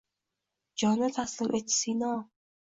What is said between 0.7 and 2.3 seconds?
Jonni taslim etdi Sino…